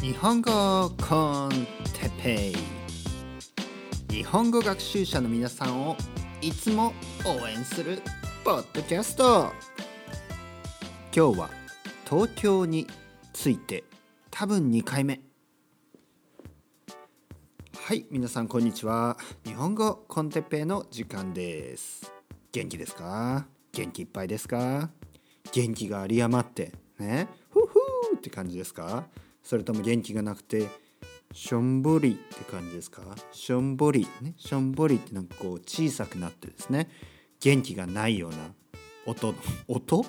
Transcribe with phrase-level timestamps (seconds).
[0.00, 1.50] 日本語コン
[1.92, 4.14] テペイ。
[4.14, 5.96] 日本語学習者の皆さんを
[6.40, 6.94] いつも
[7.26, 8.00] 応援する
[8.42, 9.52] ポッドキャスト。
[11.14, 11.50] 今日は
[12.08, 12.86] 東京に
[13.32, 13.84] ついて
[14.30, 15.20] 多分2回目。
[17.74, 19.18] はい皆さんこんにちは。
[19.44, 22.10] 日本語コンテペイの時間です。
[22.52, 23.46] 元気ですか？
[23.72, 24.90] 元気いっぱいですか？
[25.52, 27.28] 元気が有り余ってね。
[28.20, 29.06] って感じですか？
[29.42, 30.68] それとも元気がなくて
[31.32, 33.02] しょんぼりって感じですか？
[33.32, 34.34] しょんぼりね？
[34.36, 36.90] しょんぼりってなんかこう小さくなってですね。
[37.40, 38.36] 元気がないような
[39.06, 39.34] 音
[39.66, 40.04] 音？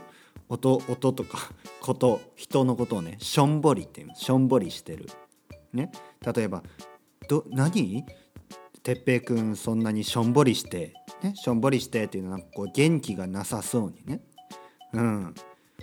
[0.50, 1.38] 音音とか
[1.80, 4.10] こと人のことをねしょんぼりっていう。
[4.14, 5.10] しょんぼりしてる。
[5.72, 5.92] ね？
[6.36, 6.62] 例えば
[7.30, 8.04] ど何？
[8.84, 10.94] てっぺいくんそんなにしょんぼりして
[11.24, 11.34] ね？
[11.36, 14.22] しょんぼりしてっていうのはなんかこう元気がなさそうにね。
[14.92, 15.34] うん。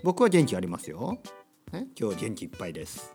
[0.05, 1.19] 僕は元気ありますよ、
[1.73, 3.15] ね、今日元気いっぱいです。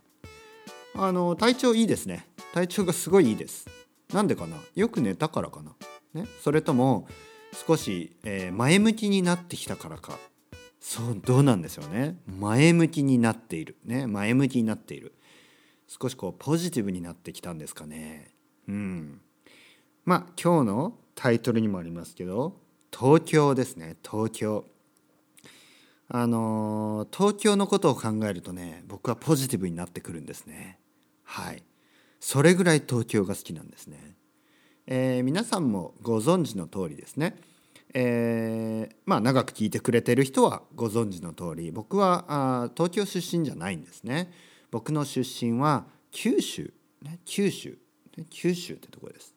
[0.96, 2.28] あの体調いいですね。
[2.54, 3.68] 体調がすごいいいです。
[4.14, 4.58] なんでかな？
[4.76, 5.76] よく寝たからかな？
[6.14, 6.28] ね？
[6.44, 7.08] それとも
[7.68, 10.20] 少し、えー、前向きになってきたからか。
[10.80, 12.18] そうどうなんでしょうね。
[12.28, 13.78] 前向きになっている。
[13.86, 14.06] ね？
[14.06, 15.16] 前向きになっている。
[15.88, 18.36] 少しこうポジティブになってきたんですかね。
[18.68, 19.22] うん。
[20.06, 22.60] まあ今日のタイトルにもありますけど
[22.96, 23.96] 東京ですね。
[24.08, 24.66] 東京
[26.16, 30.78] あの東京のことを考えるとね僕はポジティブになってくるんですね。
[31.24, 31.64] はい。
[32.20, 34.16] それぐらい東京が好きなんですね、
[34.86, 37.36] えー、皆さんもご存知の通りですね。
[37.96, 44.32] えー、まあ長く聞いてくれてる人はご存知の通り僕はあ東京出身じゃないんですね。
[44.70, 47.80] 僕の出身は九州、ね、九州。
[48.30, 49.34] 九州ってとこです。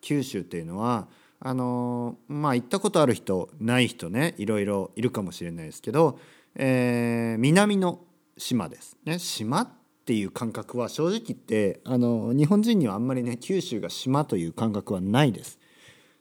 [0.00, 1.08] 九州っていうのは
[1.40, 6.18] あのまあ行ったことある人ない人ねいろいろいるかもしれないですけど、
[6.54, 8.00] えー、南の
[8.36, 9.68] 島です、ね、島っ
[10.04, 15.58] ていう感覚は正直言ってあの日本人にはあんまりね九州が島という感覚はないです。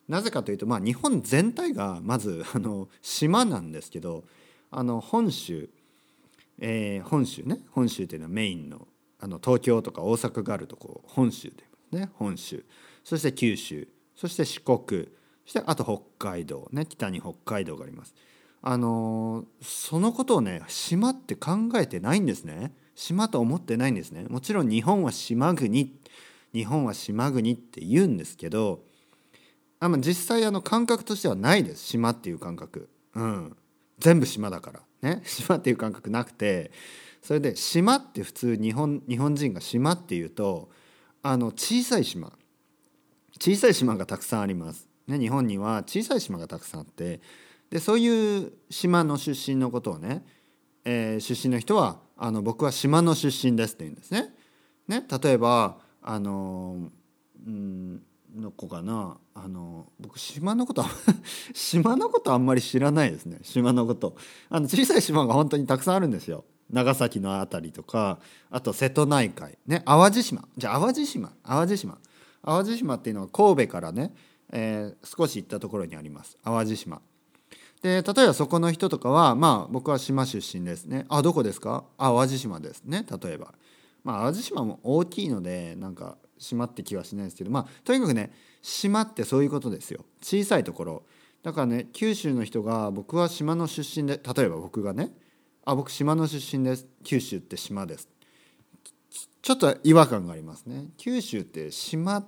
[0.08, 4.24] なぜかというと、まあ、日本全体がまずあの島なんですけど
[4.72, 5.70] あの本州、
[6.60, 8.88] えー、本州ね本州っていうのはメインの
[9.20, 11.52] あの東京とか大阪があるとこ本州
[11.92, 12.64] でね本州。
[13.04, 13.88] そして九州。
[14.20, 15.08] そして四国
[15.46, 18.14] そしてあと北海道ね北に北海道があります。
[18.62, 22.74] あのそのことをね島って考えてないんですね。
[22.96, 24.26] 島と思ってないんですね。
[24.28, 25.98] もちろん日本は島国
[26.54, 28.84] 日本は島国って言うんですけど
[29.80, 31.86] あ、ま、実際あの感覚としてはないです。
[31.86, 32.90] 島っていう感覚。
[33.16, 33.56] うん。
[34.00, 34.82] 全部島だから。
[35.02, 35.22] ね。
[35.26, 36.72] 島っていう感覚なくて
[37.22, 40.70] それで島って普通日本日本人が島っていうと
[41.22, 42.34] あの小さい島。
[43.40, 44.88] 小さい島がたくさんあります。
[45.08, 47.20] ね、日本には小さい島がたくさんあって
[47.72, 50.24] でそういう島の出身のことをね、
[50.86, 54.34] えー、出身の人はあの僕は島の出身ですって言うんですね。
[54.88, 56.90] ね例えばあの
[57.46, 58.02] うん
[58.36, 59.18] の子かな。
[59.34, 60.84] あの僕島のこと
[61.54, 63.40] 島のことあんまり知らないですね。
[63.42, 64.16] 島のこと。
[64.50, 66.44] あの小さい島が本当にたくさんあるんですよ。
[66.70, 68.20] 長崎の辺りとか
[68.52, 69.58] あと瀬戸内海。
[69.66, 70.48] ね淡路島。
[70.58, 71.32] じゃあ淡路島。
[71.44, 71.98] 淡路島。
[72.44, 74.14] 淡路島っていうのは神戸からね、
[74.52, 76.38] えー、少し行ったところにあります。
[76.44, 77.02] 淡路島。
[77.82, 81.06] で例えばそこの人とかはまあ僕は島出身ですね。
[81.08, 81.86] あどこですか？
[81.98, 83.54] 淡路島ですね例えば。
[84.04, 90.04] まあ淡路島も大きいのでなんか島って気はしないですけどまあとにかくね島ってそういうことですよ。
[90.22, 91.04] 小さいところ。
[91.42, 95.14] だからね九州の人が僕は島の出身で例えば僕がね
[95.64, 96.86] あ僕島の出身です。
[97.04, 98.10] 九州って島です。
[99.42, 100.88] ちょっと違和感がありますね。
[100.98, 102.28] 九州って島っ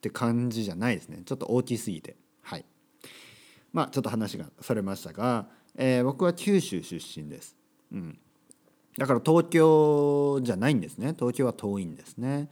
[0.00, 1.22] て感じじゃないですね。
[1.24, 2.16] ちょっと大きすぎて。
[2.42, 2.64] はい。
[3.72, 7.54] まあちょっと話がそれましたが、えー、僕は九州出身です、
[7.92, 8.18] うん、
[8.96, 11.14] だから東京じゃないんですね。
[11.18, 12.48] 東京は遠いんですね。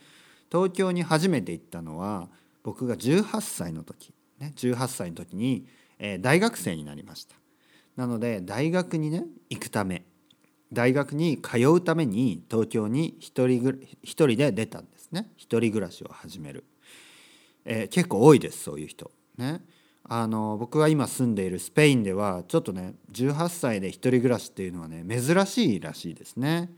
[0.52, 2.28] 東京に初めて行ったのは
[2.62, 5.66] 僕が18歳の時、ね、18歳の時に、
[5.98, 7.36] えー、大学生になりました。
[7.96, 10.04] なので大学にね行くため。
[10.74, 15.30] 大学に通うために東京に一人ぐ一人で出たんですね。
[15.36, 16.64] 一人暮らしを始める、
[17.64, 19.10] えー、結構多いですそういう人。
[19.38, 19.62] ね。
[20.06, 26.70] あの僕が今住んでいるスペインではちょっとね18歳で一人暮らしっていうのはね珍しいらしいですね。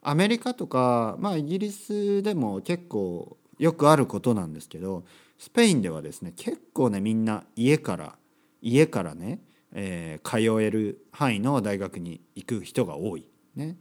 [0.00, 5.04] アメリカとかまあイギリスでも結構よくあることなんですけど
[5.38, 8.16] スペインではですね結構ねみんな家から
[8.60, 9.40] 家からね
[9.74, 13.26] えー、通える範囲の大学に行く人が多い。
[13.54, 13.76] ね、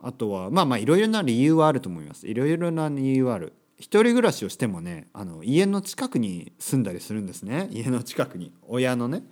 [0.00, 2.26] あとはまあまあいろいろな理由はあると思います。
[2.26, 3.52] いろいろな理由はある。
[3.78, 7.68] 一人暮らしをしてもねあの家の近くに住んだりするんですね。
[7.70, 9.24] 家の近くに親のね。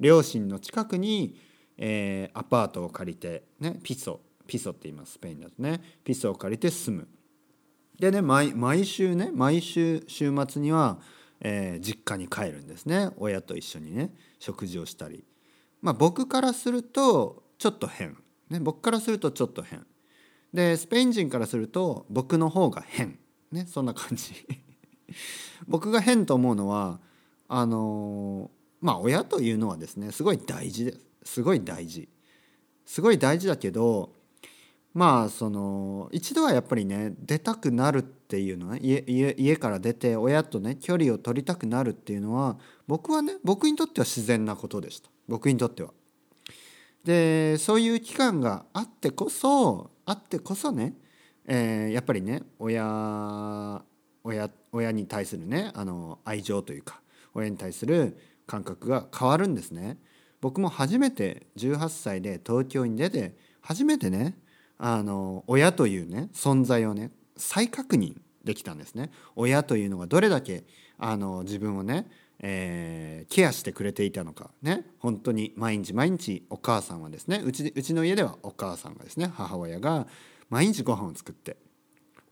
[0.00, 1.36] 両親の近くに、
[1.76, 5.12] えー、アパートを借りて、ね、ピソピソって言います。
[5.14, 5.80] スペインだとね。
[6.04, 7.08] ピソを借りて住む。
[7.98, 10.98] でね毎毎週ね毎週週末には、
[11.46, 13.10] えー、実家に帰るんですね。
[13.18, 14.10] 親と一緒にね
[14.40, 15.24] 食事をしたり。
[15.82, 18.16] まあ僕からするとちょっと変、
[18.48, 19.86] ね、僕からするとちょっと変。
[20.54, 23.18] でスペイン人からすると僕の方が変。
[23.52, 24.34] ねそんな感じ。
[25.68, 26.98] 僕が変と思うのは
[27.46, 31.00] あのー、まあ親というのはですねすごい大事です。
[31.24, 32.08] すごい大事。
[32.86, 34.13] すごい大事だけど
[34.94, 42.56] まあその一度はやっぱりね出たくなるっていうのは、ね、家家から出て親とね距離を取りたくなるっていうのは
[42.86, 45.90] 僕はね僕にとっては自然なことでした僕にとっては。
[47.04, 50.94] でそういう期間があってこそあってこそね、
[51.44, 53.82] えー、やっぱりね親
[54.22, 57.00] 親親に対するねあの愛情というか
[57.34, 59.98] 親に対する感覚が変わるんですね。
[60.40, 64.36] 僕も初めて18歳で東京に出て初めてね
[64.78, 69.10] あの親というね存在をね再確認できたんですね。
[69.36, 70.64] 親というのがどれだけ
[70.98, 72.06] あの自分をね、
[72.40, 80.06] えー、ケアしてくれていたのかね本当に毎日毎日お母さんはですねうちうちの家ではお母さんがですね母親が
[80.50, 81.56] 毎日ご飯を作って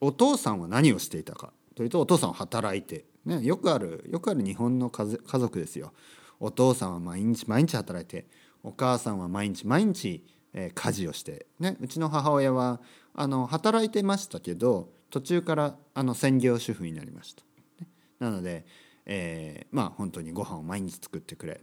[0.00, 5.92] お父さんは何をしていたかというとお父さんは働いて、ね、よくあるよくある日本の家族ですよ。
[6.38, 8.26] お父さんは毎日毎日働いて
[8.64, 12.80] お母さんは毎日毎日、えー、家事をして、ね、うちの母親は
[13.14, 17.42] あの働いてましたけど途中からあの専業主婦になりました。
[17.80, 17.88] ね。
[18.18, 18.64] なので、
[19.04, 21.60] えー、まあ本当にご飯を毎日作ってくれ。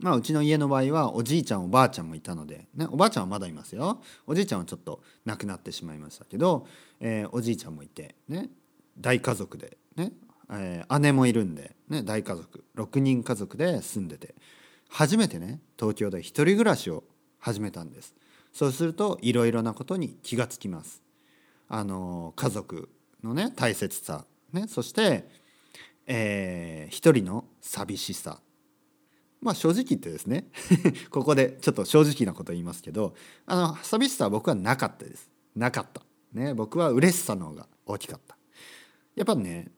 [0.00, 4.02] まあ、うちの家の場合はおじいちゃんおばあちゃんもいたので、ね、おばあちゃんはまだいますよ。
[4.26, 6.66] おじいちゃんはちょっと亡くなってしまいましたけど、
[6.98, 8.50] えー、おじいちゃんもいて、ね、
[8.98, 10.12] 大家族で、ね、
[10.50, 12.64] えー、姉もいるんで、ね、大家族。
[12.76, 14.34] 6人家族で住んでて。
[14.92, 17.02] 初めてね東京で一人暮らしを
[17.42, 18.14] 始めたんです。
[18.52, 21.02] そうするといろいろなことに気がつきます。
[21.68, 22.88] あの家族
[23.22, 25.28] のね大切さ、ね、そして、
[26.06, 28.40] えー、一人の寂しさ。
[29.40, 30.46] まあ正直言ってですね
[31.10, 35.28] ここでちょっと正直なこと言いますけどあの寂しさは僕はなかったです。
[35.56, 36.02] なかった、
[36.32, 38.38] ね、僕は嬉しさの方が大きかった。
[39.16, 39.72] やっぱね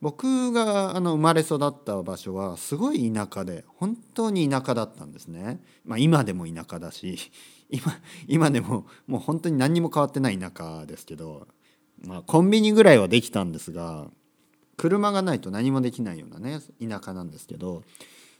[0.00, 5.60] 僕があの生まれ育った場所はすごい田舎で本当に田舎だったんですね。
[5.84, 7.18] まあ、今でも田舎だし
[7.68, 7.98] 今
[8.28, 11.48] 今でももう本当に何にも変わってない田舎ですけど、
[12.04, 14.08] まあ、コンビニぐらいはできたんですが
[14.76, 17.82] 車がないと何もできないようなね田舎なんですけど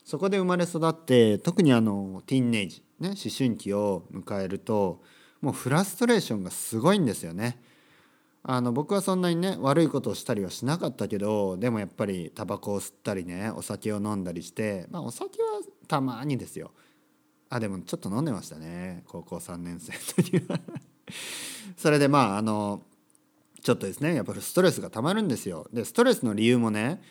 [0.04, 5.02] そこで生まれ育って特にあのティーンネイジ、ね、思春期を迎えると
[5.40, 7.60] もうフラストレーションがすごいんですよね。
[8.42, 16.72] あの僕はそんなにね悪いことをしたりはしなかったけどでもやっぱりタバコを吸ったりねお酒を飲んだりしてまあお酒はたまにですよ。
[17.50, 20.60] あでもちょっと飲んでましたね高校3年生の時は。
[21.76, 22.82] それでまああの
[23.62, 25.68] ちょっとですねやっぱりストレスがたまるんですよ。
[25.72, 27.02] でストレスの理由もね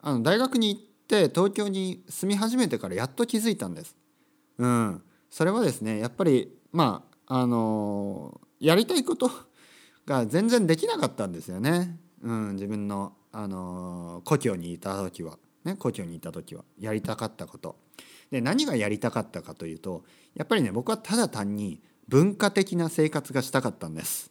[0.00, 3.96] あの大学に行って東京に住み始めてからやっと気づいたんです。
[4.58, 5.02] うん。
[5.30, 9.30] それはですねやっぱりまああのやりたいこと
[10.10, 16.64] が全然できなかったんですよね、うん、自分の、あの故郷にいた時は、ね、故郷にいた時は。
[16.80, 17.76] やりたかったこと。
[18.32, 20.04] で何がやりたかったかというと
[20.36, 24.30] やっぱりね僕はただ単に文化的な生活がしたかったんです。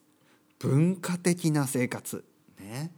[0.59, 2.25] 文化的な生活。
[2.59, 2.91] ね。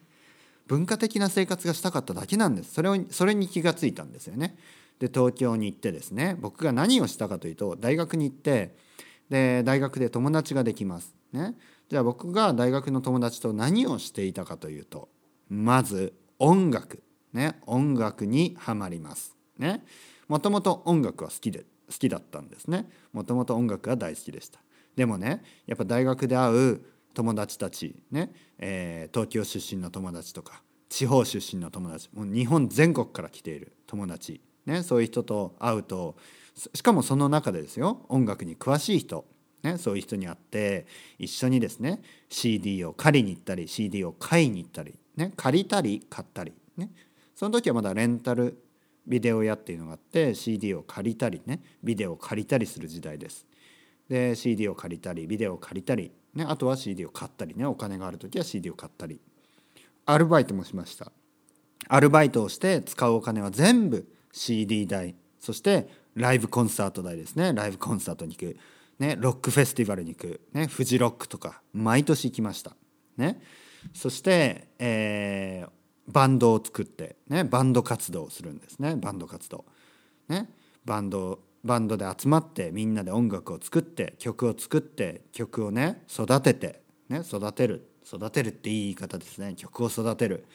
[0.68, 2.74] 文化的な生活がしたかっただけなんです。
[2.74, 4.58] それをそれに気がついたんですよね。
[5.00, 8.76] で東京に行ってですね僕が何をしたかというと大学に行って
[9.30, 11.16] で大学で友達ができます。
[11.32, 11.56] ね。
[11.92, 15.10] じゃあ僕が大学の友達と何をしていたかというと
[15.50, 17.04] まず音楽。
[17.34, 17.60] ね。
[17.68, 19.36] 音楽にはまります。
[19.58, 19.84] ね。
[20.30, 21.66] もともと音楽は好きで好
[22.00, 22.90] きだったんですね。
[23.12, 24.62] もともと音楽が大好きでした。
[24.96, 26.82] でもねやっぱ大学で会う
[27.14, 36.16] 友達たちね、えー、東京出身の友達とか地方出身の友達もう日本全国から来ている友達、ね、そういう人と会うと
[36.74, 39.26] しかもその中でですよ音楽に詳しい人
[39.64, 40.86] ね、そういう人に会って
[41.20, 46.90] 一緒にですね CD を借りに行ったり CD を買いに行ったり、ね、借りたり買ったり、ね、
[47.36, 48.58] その時はまだレンタル
[49.08, 53.46] ビデオ屋っていうのがあって CD を借りたりねビデオを借りたりする時代です。
[54.10, 59.20] で CD を借りたりビデオを借りたり、ね、あとは CD を買ったりねお金がある時は CD を買ったり
[60.06, 61.12] アルバイトもしました。
[61.88, 68.58] アルバイトをして使うお金は全部 CD 代そしてライブコンサート代ですねライブコンサートに行く
[69.02, 72.76] ね、ロックフェスティバルに行く、ね、フジロックとか毎年行きました。
[73.18, 73.42] ね、
[73.96, 75.70] そして、えー、
[76.08, 78.96] バンドを作って、ね、バンド活動をするんですね。
[78.96, 79.66] バンド活動。
[80.30, 80.52] ね、
[80.86, 87.88] バンドバンドで集まってみんなで音楽を作って曲を作って曲をね育てて、ね、育てる。
[88.06, 89.56] 育てるっていい言い方ですね。
[89.56, 90.46] 曲を育てる、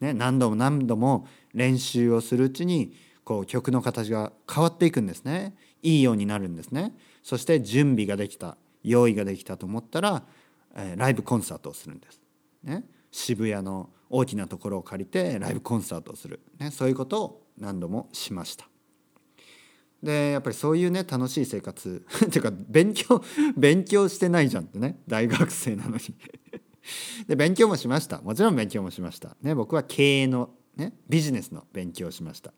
[0.00, 2.94] ね、何度も何度も練習をするうちに
[3.24, 5.56] こう曲の形が変わっていくんですね。
[5.82, 6.94] いいようになるんですね。
[7.26, 10.22] そして準備ができた用意ができたと思ったら、
[10.76, 12.20] えー、ライブコンサートをするんです、
[12.62, 18.68] ね、渋谷の大きなところを借りてライブコンサートをする、ね、そういうことを何度もしました。
[20.00, 22.06] でやっぱりそういうね楽しい生活。
[22.26, 23.20] っ ていうか勉強
[23.58, 25.00] 勉強してないじゃんってね。
[25.08, 26.00] 大学生なのに。
[27.26, 28.20] で勉強もしました。
[28.20, 29.36] もちろん勉強もしました。
[29.42, 29.52] ね。
[29.56, 32.52] 僕は経営のねビジネスの勉強をしました。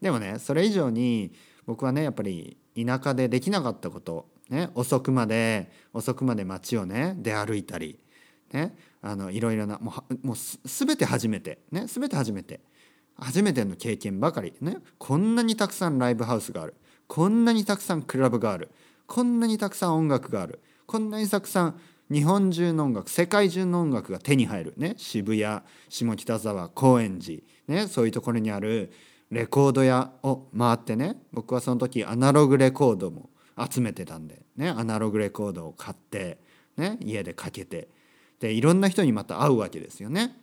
[0.00, 1.32] でもねそれ以上に
[1.66, 7.98] 僕はねやっぱり田舎でできなかったことね遅くまで遅くまで街をね出歩いたり
[8.52, 12.60] ねあのいろいろなもうもう全て初めてね全て初めて
[13.16, 16.74] 初めての経験ばかりねこんなにたくさんライブハウスがある
[17.06, 18.70] こんなにたくさんクラブがある
[19.06, 21.80] こんなにたくさん音楽があるこんなにたくさん
[22.10, 28.92] 日本中の音楽世界中の音楽が手に入る、ね、渋谷下北沢高円寺、ね、そういうところにある
[29.34, 33.30] レコード屋を回ってね僕はその時アナログレコードも
[33.70, 36.38] 集めてたんで、ね、アナログレコードを買って、
[36.76, 37.88] ね、家でかけて
[38.40, 40.36] でいろんな人にまた会うわけですよね。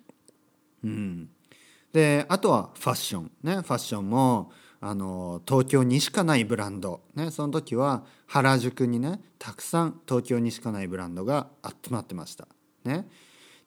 [0.84, 1.30] うん、
[1.94, 12.48] であとはファッションねファッションもあの東京にしかないブランド、ね、その時は原宿にねたくさん東京にしかないブランドが集まってました。
[12.84, 13.08] ね、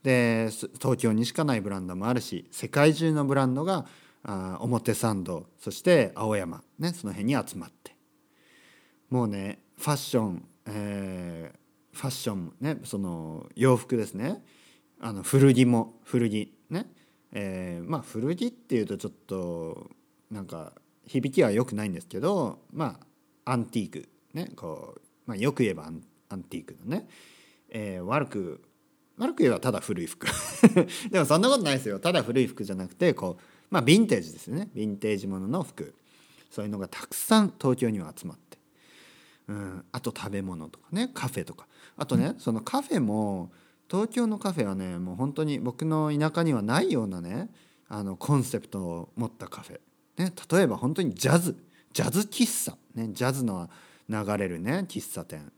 [0.02, 0.50] で
[0.80, 3.86] 東京にしかないブランドもあるし世界中のブランドが
[4.24, 7.94] あ表参道そして青山、ね、その辺に集まって。
[9.10, 14.42] もうねファッション、えー、ファッションねその洋服ですね。
[15.00, 16.86] あの古着も古着ね、
[17.32, 19.90] えー、まあ古着っていうとちょっと
[20.30, 20.72] なんか
[21.06, 22.98] 響きは良くないんですけどま
[23.44, 27.06] あアンティークねこう、まあ、よく言えばアンアンティークのね、
[27.68, 28.62] えー、悪く
[29.18, 30.26] 悪く言えばただ古い服。
[31.10, 32.00] でもそんなことないですよ。
[32.00, 33.42] ただ古い服じゃなくてこう
[33.74, 34.68] まあヴィンテージですよね。
[34.76, 35.94] ヴィンテージものの服。
[36.48, 38.58] そういうのがたくさん東京には集まって、
[39.48, 41.10] うん、あと食べ物とかね。
[41.12, 41.66] カフェとか。
[41.96, 43.50] あとねそのカフェも
[43.90, 47.50] 東京のカフェはねもう本当に僕の田舎にはないようなね
[47.88, 49.80] あのコンセプトを持ったカフェ。
[50.22, 51.56] ね、例えば本当にジャズ。
[51.92, 53.68] ジャズ喫茶、ね、ジャズの
[54.08, 55.52] 流れるね喫茶店。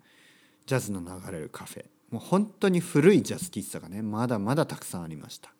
[0.64, 1.84] ジャズの流れるカフェ。
[2.10, 5.50] もう本当に古いジャズ喫茶がねまだまだたくさんありました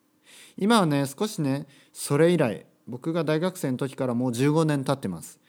[0.57, 5.39] 今はね少しねそれ以来僕が大学生の時からもう15年経ってます。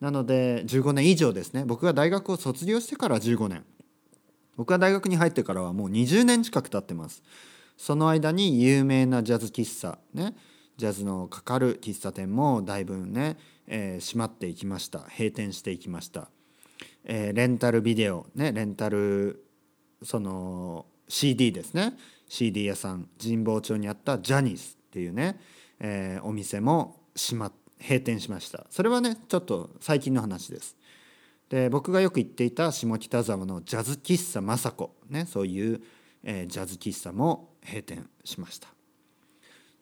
[0.00, 1.64] なので15年以上ですね。
[1.64, 3.64] 僕が大学を卒業してから15年。
[4.56, 7.22] 僕が大学に入ってからはもう20年近く経ってます。
[7.76, 10.34] その間に有名なジャズ喫茶ね
[10.76, 15.00] ジャズのかかる喫茶店もだいぶね、えー、閉まっていきました。
[15.00, 16.28] 閉店していきました、
[17.04, 19.44] えー、レンタルビデオねレンタル
[20.02, 21.96] その CD ですね。
[22.30, 25.40] CD 屋さん神保町にあったジャニーズっていうね、
[25.80, 28.66] えー、お店も閉ま閉店しました。
[28.70, 30.76] それはねちょっと最近の話です。
[31.48, 35.82] で僕がよく行っていた下北沢のジャズ喫茶雅子ねそういう、
[36.22, 38.68] えー、ジャズ喫茶も閉店しました。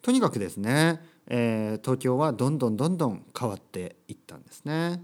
[0.01, 5.03] とにかくですね、えー、東京はどんどんどんどん変わっていったんですね。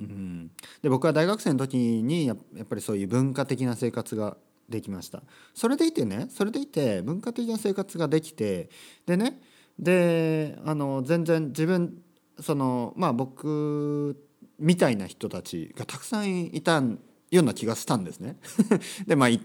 [0.00, 0.50] うん、
[0.82, 4.36] で僕は大学生の時にやっぱりそういう文化的な生活が
[4.72, 5.22] できました。
[5.54, 8.68] それでいてねそれでいて文化的な生活ができて
[9.06, 9.40] でね
[9.78, 12.02] であの全然自分
[12.40, 14.16] そのまあ僕
[14.58, 16.82] みたいな人たちがたくさんいた
[17.30, 18.36] ような気がしたんですね。
[19.06, 19.38] でまあい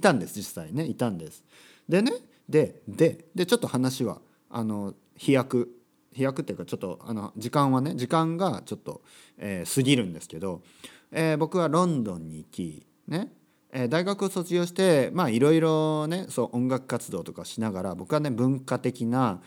[0.00, 0.86] たんです実際ね。
[0.86, 1.44] いたんです。
[1.88, 2.12] でね
[2.48, 5.72] でででちょっと話はあの飛躍。
[6.12, 9.02] 飛躍っていうかちょっとあの時間はね時間がちょっと、
[9.36, 10.62] えー、過ぎるんですけど、
[11.12, 13.30] えー、僕はロンドンに行きね
[13.72, 19.40] え大学を卒業してまあいろいろねそう音楽活動とかしながら僕はね文化的な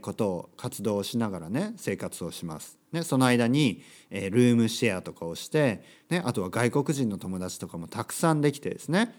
[0.00, 2.78] ことを活動をしながらね生活をします。
[2.92, 9.14] ね、その間に、えルームシェアとかをして、ね、あとは外国人の友達とかもたくさんできてですね。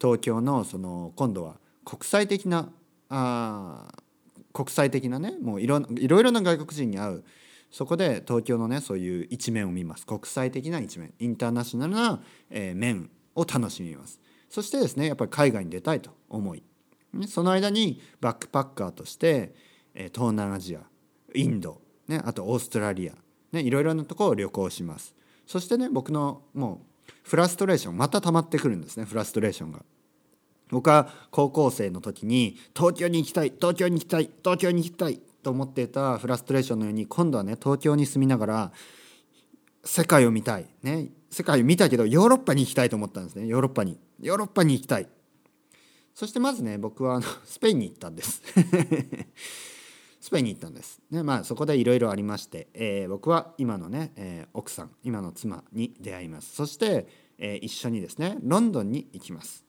[0.00, 2.72] 東京のその今度は国際的な
[3.08, 3.92] あ
[4.52, 7.24] 国際的なねもういろいろいろな外国人に会う。
[7.70, 10.04] そこで東京のねそういう一面を見ます。
[10.04, 11.14] 国際的な一面。
[11.18, 13.08] インターナショナルな、え、面。
[13.34, 16.62] を楽しみますそしてですねやっぱり海外に出たいと思い
[17.26, 19.54] その間にバックパッカーとして、
[20.14, 20.80] 東南アジア
[21.34, 23.12] インド、ね、あとオーストラリア、
[23.52, 25.14] ね、いろいろなところを旅行します
[25.46, 29.84] そしてね僕のもうフラストレーションまた溜まってくるんですねフラストレーションが。
[30.70, 38.72] 僕は高校生の時に東京に行きたい東京に行きたい東京に行きたいと思っていたフラストレーションのように今度はね東京に住みながら
[39.84, 45.08] 世界を見たいね世界を見たけどヨーロッパに行きたいと思ったんですねヨーロッパにヨーロッパに行きたい
[46.14, 48.42] そしてまずね僕はあの スペインに行ったんです
[50.20, 51.00] スペインに行ったんです。
[51.10, 57.08] ねまあ、そこでいろいろありまして、えー、僕は今のね、えー、奥さん今の妻に出会いますそして、
[57.38, 59.64] えー、一緒にですねロンドンに行きます。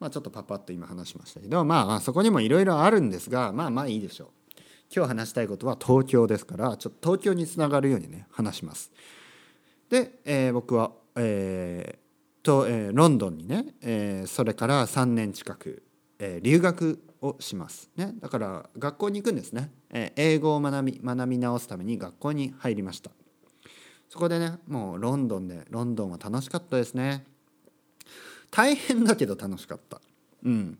[0.00, 4.28] まあ、ちょっとパパッと今話しましたけどまあそこにもいろいろあるんですがまあまあいいでしょう。
[4.94, 8.90] 今日話したいことは東京ですからちょっと東京につながるようにね話します。
[9.92, 15.82] で、えー、僕は、えーとえー、ロンドンにね、えー、それから3年近く、
[16.18, 23.10] えー、留学をします、ね、だから学校に行くんですね、えー、英語を学び学び直すために学校に入りました。
[24.08, 27.26] そこでねもうロンドンでロンドンは楽しかったですね。
[28.50, 30.00] 大変だけど楽しかった。
[30.42, 30.78] うん。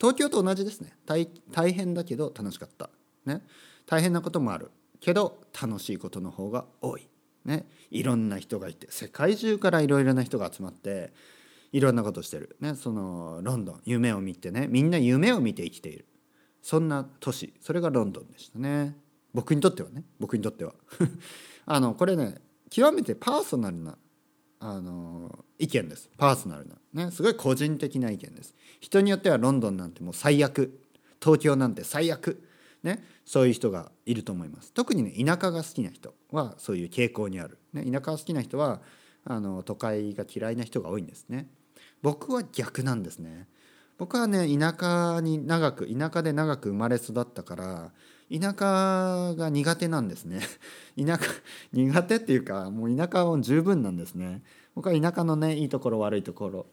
[0.00, 0.96] 東京と同じですね。
[1.04, 2.88] 大大変だけど楽しかった。
[3.26, 3.42] ね。
[3.84, 4.70] 大変なこともある。
[5.00, 7.06] けど楽しいことの方が多い。
[7.44, 11.12] ねいろんな人がいて世界中からいろいろな人が集まって
[11.72, 16.06] いろんなことしてる、ね、そのロンドン夢を見てねみんな夢を見て生きている。
[16.64, 17.52] そんな都市。
[17.60, 18.96] それがロンドンでしたね。
[19.34, 20.02] 僕にとってはね。
[20.18, 20.72] 僕にとっては。
[21.66, 22.36] あのこれね
[22.70, 23.98] 極めてパーソナルな
[24.60, 26.08] あの意見です。
[26.16, 26.76] パーソナルな。
[26.94, 28.54] ねすごい個人的な意見です。
[28.80, 30.80] 人によってはロンドンなんてもう最悪。
[31.20, 32.42] 東京なんて最悪。
[32.84, 34.72] ねそういう人がいると思います。
[34.72, 38.80] 特にね田舎が好きな人はそういう傾向にある、ね、田舎が好きな人は
[39.24, 41.48] あの都会が嫌いな人が多いんですね。
[42.02, 43.48] 僕は逆なんですね。
[43.96, 47.92] 僕はね田舎に長く田舎で長く生まれ育ったから
[48.30, 50.40] 田舎が苦手なんですね。
[50.98, 51.30] 田舎
[51.72, 54.42] 苦手っていうかもう田舎は十分なんですね。
[54.74, 56.66] 僕は田舎のねいいところ悪いところ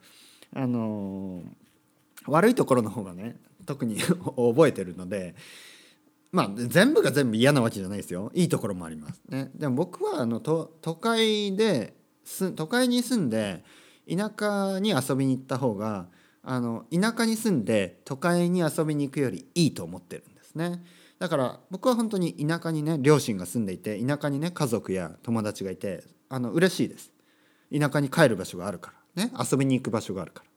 [0.53, 1.43] あの
[2.27, 3.97] 悪いところの方がね特に
[4.35, 5.35] 覚えてるので
[6.31, 8.31] まあ全部が全部嫌なわけじゃないですよ。
[8.33, 9.21] いいところもあります。
[9.27, 9.51] ね。
[9.55, 11.95] でも僕はあの都会で
[12.55, 13.63] 都会に住んで
[14.09, 16.07] 田舎に遊びに行った方が
[16.43, 20.83] あの田舎に住んで都会に遊びに行くよりいいと思ってるんですね。
[21.19, 27.11] だから僕は本当に田舎にね両親が住んでいて田舎にね家族や友達がいてあの嬉しいです。
[27.77, 29.25] 田舎に帰る場所があるから。
[29.25, 29.33] ね。
[29.37, 30.49] 遊びに行く場所があるから。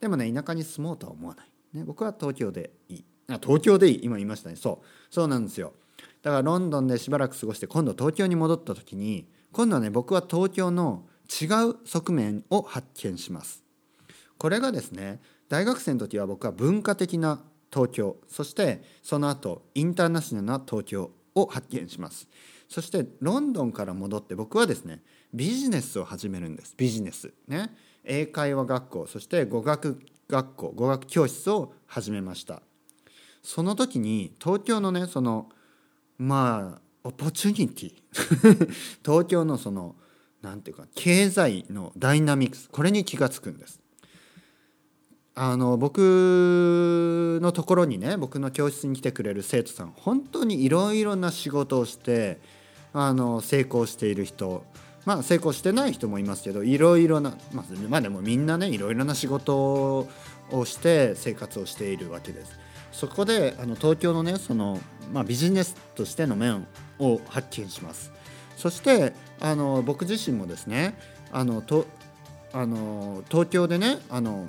[0.00, 3.04] でもね田舎に住もうとは思わない、ね、僕は東京でいい。
[3.28, 4.56] あ東京でいい今言いましたね。
[4.56, 5.14] そう。
[5.14, 5.72] そうなんですよ。
[6.22, 13.62] だからロンドンでしばらく過ごして今度東京に戻った時に今度はね僕は東京の違う側面を発見します。
[14.38, 17.40] これがですね大学生の時は僕は文化的な
[17.72, 22.28] 東京そしてその後インターナショナルな東京を発見します。
[22.68, 26.74] そしてロンドンから戻って僕はですねビジネスを始めるんです。
[26.76, 27.32] ビジネス。
[27.48, 27.74] ね。
[28.04, 32.62] 英会話学校そして語学学校語学教室を始めました。
[33.46, 35.48] その時に東京のねその
[36.18, 37.92] まあオポチュニティ
[39.06, 39.94] 東京のその
[40.42, 43.80] 何ていうか経済のダイナミクスこれに気が付くんです。
[45.36, 52.40] あの僕のところにね僕の教室に来てくれる生徒さん本当にいろいろな仕事をして
[52.92, 54.64] あの成功している人
[55.04, 60.08] まあ成功してない人もいますけどいろいろな、まあ、まあでもみんなねいろいろな仕事
[60.50, 62.65] をして生活をしているわけです。
[62.96, 64.80] そこであの東京のねその、
[65.12, 66.66] まあ、ビジネスとしての面
[66.98, 68.10] を発見します。
[68.56, 70.94] そしてあの僕自身もですね
[71.30, 71.86] あのと
[72.54, 74.48] あの東京でねあの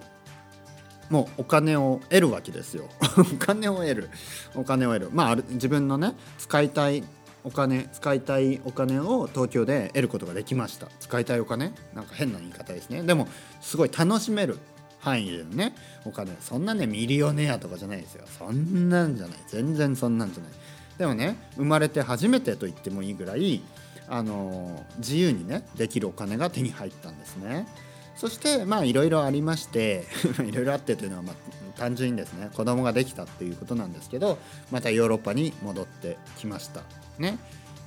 [1.10, 2.88] もうお金を得るわけですよ。
[3.20, 4.10] お金を得る。
[4.56, 5.10] お金を得る。
[5.12, 7.04] まあ自分のね使いたい
[7.44, 10.88] お金使いたいお金を東京で得ることができました。
[11.02, 11.74] 使いたいお金？
[11.94, 13.04] なんか変な言い方ですね。
[13.04, 13.28] でも
[13.60, 14.58] すごい楽しめる
[15.00, 15.76] 範囲でね。
[16.06, 18.26] お金そんなねミリオネアとかじゃないですよ。
[18.38, 19.38] そんなんじゃない。
[19.48, 20.52] 全然そんなんじゃない。
[20.98, 23.62] でもね生まれて初めてと言ってもいいぐらい
[24.10, 27.68] あの自由にねできるお金が手に入ったんですね。
[28.16, 30.06] そしてまあいろいろありまして
[30.44, 31.36] いろいろあってというのはまあ
[31.78, 34.40] 単純にですね子供ができたっていうことなんですけど
[34.72, 36.82] またヨーロッパに戻ってきました
[37.20, 37.38] ね。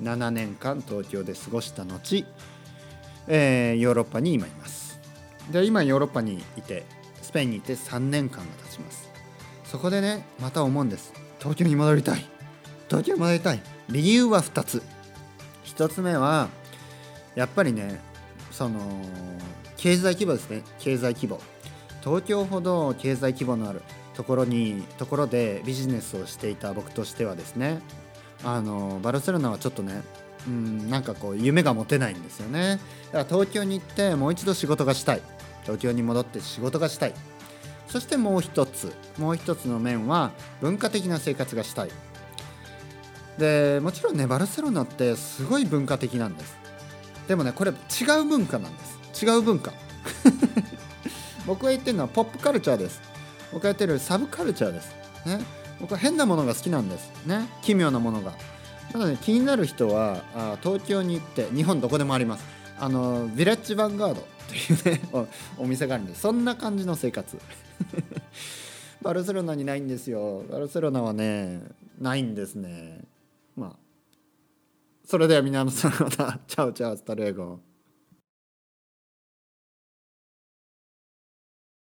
[0.01, 2.25] 7年間東京で過ごした後、
[3.27, 4.99] えー、ヨーロッパに今います。
[5.51, 6.85] で今ヨーロッパにいて
[7.31, 9.09] スペインにいて3年間が経ちます。
[9.63, 11.13] そこでねまた思うんです。
[11.39, 12.27] 東京に戻りたい。
[12.89, 13.63] 東京に戻りたい。
[13.89, 14.83] 理由は2つ。
[15.65, 16.49] 1つ目は
[17.37, 18.01] やっぱりね
[18.51, 18.81] その
[19.77, 20.65] 経済規模ですね。
[20.81, 21.41] 経済規模。
[22.03, 23.83] 東京ほど経済規模のある
[24.15, 27.81] ところにところでビジネスをしていた僕としてはですね
[28.43, 30.03] あのバルセロナはちょっとね
[30.49, 32.81] うんなんかこう夢が持てないんですよね。
[33.13, 35.23] だから東京に行ってもう一度仕事がしたい。
[35.63, 37.15] 東京に戻って仕事がしたい。
[37.89, 41.91] そしてもう一つもう一つの面は文化的な生活がしたい。
[43.39, 46.57] でもちろんねバルセロナってすごい文化的なんです。
[47.27, 47.75] でもねこれ違
[48.21, 49.25] う文化なんです。
[49.25, 49.73] 違う文化。
[51.47, 53.01] 僕が言ってるのはポップカルチャーです。
[53.53, 54.95] 僕が言ってるサブカルチャーです。
[55.27, 55.41] ね。
[55.81, 57.11] 僕は変なものが好きなんです。
[57.27, 57.49] ね。
[57.63, 58.35] 奇妙なものが。
[58.93, 62.45] なので気になる人はあ東京に行って日本どこでもあります。
[62.79, 64.27] あのヴィレッジヴァンガード。
[64.51, 65.27] というねお
[65.65, 67.39] お店があるんでそんな感じの生活。
[69.03, 70.45] バルセロナにないんですよ。
[70.51, 71.63] バルセロナはね
[71.99, 73.05] ないんですね。
[73.57, 73.77] まあ
[75.05, 77.61] それでは皆さんまたチャオチャオスタルエゴ。